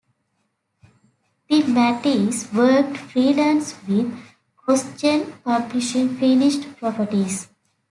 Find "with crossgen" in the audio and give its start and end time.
3.87-5.31